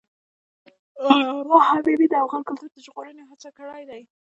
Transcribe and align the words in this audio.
علامه 1.09 1.57
حبیبي 1.69 2.07
د 2.09 2.13
افغان 2.23 2.41
کلتور 2.47 2.69
د 2.73 2.77
ژغورنې 2.85 3.23
هڅې 3.29 3.49
کړی 3.57 3.83
دي. 3.89 4.01